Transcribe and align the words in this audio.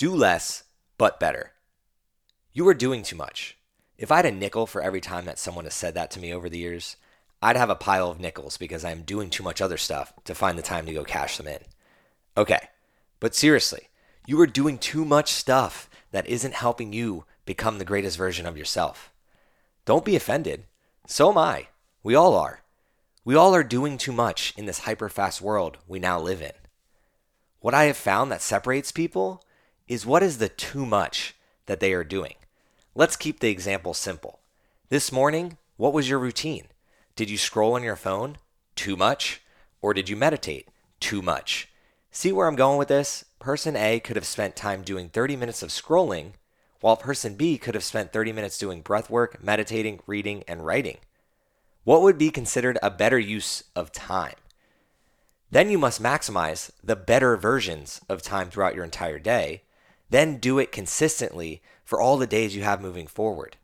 Do 0.00 0.16
less, 0.16 0.64
but 0.96 1.20
better. 1.20 1.52
You 2.54 2.66
are 2.68 2.72
doing 2.72 3.02
too 3.02 3.16
much. 3.16 3.58
If 3.98 4.10
I 4.10 4.16
had 4.16 4.24
a 4.24 4.30
nickel 4.30 4.66
for 4.66 4.80
every 4.80 5.02
time 5.02 5.26
that 5.26 5.38
someone 5.38 5.64
has 5.64 5.74
said 5.74 5.92
that 5.92 6.10
to 6.12 6.20
me 6.20 6.32
over 6.32 6.48
the 6.48 6.56
years, 6.56 6.96
I'd 7.42 7.58
have 7.58 7.68
a 7.68 7.74
pile 7.74 8.10
of 8.10 8.18
nickels 8.18 8.56
because 8.56 8.82
I'm 8.82 9.02
doing 9.02 9.28
too 9.28 9.42
much 9.42 9.60
other 9.60 9.76
stuff 9.76 10.14
to 10.24 10.34
find 10.34 10.56
the 10.56 10.62
time 10.62 10.86
to 10.86 10.94
go 10.94 11.04
cash 11.04 11.36
them 11.36 11.46
in. 11.46 11.58
Okay, 12.34 12.70
but 13.20 13.34
seriously, 13.34 13.90
you 14.26 14.40
are 14.40 14.46
doing 14.46 14.78
too 14.78 15.04
much 15.04 15.32
stuff 15.32 15.90
that 16.12 16.26
isn't 16.26 16.54
helping 16.54 16.94
you 16.94 17.26
become 17.44 17.76
the 17.76 17.84
greatest 17.84 18.16
version 18.16 18.46
of 18.46 18.56
yourself. 18.56 19.12
Don't 19.84 20.06
be 20.06 20.16
offended. 20.16 20.64
So 21.08 21.30
am 21.30 21.36
I. 21.36 21.68
We 22.02 22.14
all 22.14 22.34
are. 22.36 22.62
We 23.22 23.34
all 23.34 23.54
are 23.54 23.62
doing 23.62 23.98
too 23.98 24.12
much 24.12 24.54
in 24.56 24.64
this 24.64 24.78
hyper 24.78 25.10
fast 25.10 25.42
world 25.42 25.76
we 25.86 25.98
now 25.98 26.18
live 26.18 26.40
in. 26.40 26.52
What 27.58 27.74
I 27.74 27.84
have 27.84 27.98
found 27.98 28.32
that 28.32 28.40
separates 28.40 28.92
people 28.92 29.44
is 29.90 30.06
what 30.06 30.22
is 30.22 30.38
the 30.38 30.48
too 30.48 30.86
much 30.86 31.34
that 31.66 31.80
they 31.80 31.92
are 31.92 32.04
doing. 32.04 32.34
Let's 32.94 33.16
keep 33.16 33.40
the 33.40 33.50
example 33.50 33.92
simple. 33.92 34.38
This 34.88 35.10
morning, 35.10 35.58
what 35.76 35.92
was 35.92 36.08
your 36.08 36.20
routine? 36.20 36.68
Did 37.16 37.28
you 37.28 37.36
scroll 37.36 37.74
on 37.74 37.82
your 37.82 37.96
phone? 37.96 38.38
Too 38.76 38.96
much? 38.96 39.42
Or 39.82 39.92
did 39.92 40.08
you 40.08 40.14
meditate? 40.14 40.68
Too 41.00 41.22
much? 41.22 41.68
See 42.12 42.30
where 42.30 42.46
I'm 42.46 42.54
going 42.54 42.78
with 42.78 42.86
this? 42.86 43.24
Person 43.40 43.74
A 43.74 43.98
could 43.98 44.14
have 44.14 44.24
spent 44.24 44.54
time 44.54 44.82
doing 44.82 45.08
30 45.08 45.34
minutes 45.34 45.60
of 45.60 45.70
scrolling, 45.70 46.34
while 46.80 46.96
person 46.96 47.34
B 47.34 47.58
could 47.58 47.74
have 47.74 47.82
spent 47.82 48.12
30 48.12 48.32
minutes 48.32 48.58
doing 48.58 48.82
breath 48.82 49.10
work, 49.10 49.42
meditating, 49.42 49.98
reading, 50.06 50.44
and 50.46 50.64
writing. 50.64 50.98
What 51.82 52.02
would 52.02 52.16
be 52.16 52.30
considered 52.30 52.78
a 52.80 52.92
better 52.92 53.18
use 53.18 53.64
of 53.74 53.90
time? 53.90 54.36
Then 55.50 55.68
you 55.68 55.78
must 55.78 56.00
maximize 56.00 56.70
the 56.80 56.94
better 56.94 57.36
versions 57.36 58.00
of 58.08 58.22
time 58.22 58.50
throughout 58.50 58.76
your 58.76 58.84
entire 58.84 59.18
day 59.18 59.62
then 60.10 60.38
do 60.38 60.58
it 60.58 60.72
consistently 60.72 61.62
for 61.84 62.00
all 62.00 62.16
the 62.16 62.26
days 62.26 62.54
you 62.54 62.62
have 62.62 62.80
moving 62.80 63.06
forward. 63.06 63.56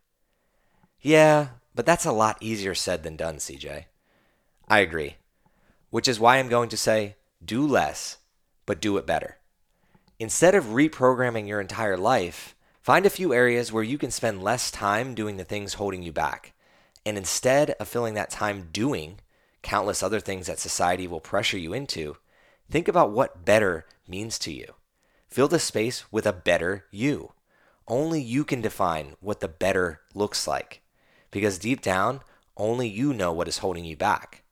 Yeah, 1.00 1.48
but 1.74 1.86
that's 1.86 2.06
a 2.06 2.12
lot 2.12 2.38
easier 2.40 2.74
said 2.74 3.02
than 3.02 3.16
done, 3.16 3.36
CJ. 3.36 3.84
I 4.68 4.78
agree. 4.80 5.16
Which 5.90 6.08
is 6.08 6.18
why 6.18 6.38
I'm 6.38 6.48
going 6.48 6.68
to 6.70 6.76
say 6.76 7.16
do 7.44 7.66
less, 7.66 8.18
but 8.64 8.80
do 8.80 8.96
it 8.96 9.06
better. 9.06 9.36
Instead 10.18 10.54
of 10.54 10.64
reprogramming 10.66 11.46
your 11.46 11.60
entire 11.60 11.96
life, 11.96 12.56
find 12.80 13.04
a 13.04 13.10
few 13.10 13.34
areas 13.34 13.70
where 13.70 13.82
you 13.82 13.98
can 13.98 14.10
spend 14.10 14.42
less 14.42 14.70
time 14.70 15.14
doing 15.14 15.36
the 15.36 15.44
things 15.44 15.74
holding 15.74 16.02
you 16.02 16.12
back. 16.12 16.54
And 17.04 17.16
instead 17.16 17.70
of 17.72 17.86
filling 17.86 18.14
that 18.14 18.30
time 18.30 18.70
doing 18.72 19.20
countless 19.62 20.02
other 20.02 20.20
things 20.20 20.46
that 20.46 20.58
society 20.58 21.06
will 21.06 21.20
pressure 21.20 21.58
you 21.58 21.72
into, 21.72 22.16
think 22.70 22.88
about 22.88 23.12
what 23.12 23.44
better 23.44 23.84
means 24.08 24.38
to 24.40 24.52
you. 24.52 24.74
Fill 25.36 25.48
the 25.48 25.58
space 25.58 26.10
with 26.10 26.26
a 26.26 26.32
better 26.32 26.86
you. 26.90 27.32
Only 27.86 28.22
you 28.22 28.42
can 28.42 28.62
define 28.62 29.16
what 29.20 29.40
the 29.40 29.48
better 29.48 30.00
looks 30.14 30.46
like. 30.48 30.80
Because 31.30 31.58
deep 31.58 31.82
down, 31.82 32.22
only 32.56 32.88
you 32.88 33.12
know 33.12 33.34
what 33.34 33.46
is 33.46 33.58
holding 33.58 33.84
you 33.84 33.98
back. 33.98 34.44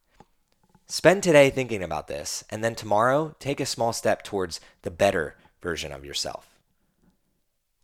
Spend 0.87 1.23
today 1.23 1.49
thinking 1.49 1.83
about 1.83 2.07
this, 2.07 2.45
and 2.51 2.63
then 2.63 2.75
tomorrow, 2.75 3.35
take 3.39 3.61
a 3.61 3.65
small 3.65 3.95
step 3.95 4.25
towards 4.25 4.61
the 4.83 4.91
better 4.91 5.39
version 5.63 5.91
of 5.91 6.05
yourself. 6.05 6.54